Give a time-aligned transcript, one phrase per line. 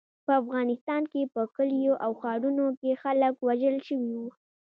[0.25, 4.27] په افغانستان کې په کلیو او ښارونو کې خلک وژل شوي وو.